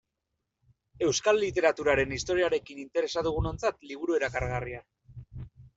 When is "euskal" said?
1.07-1.41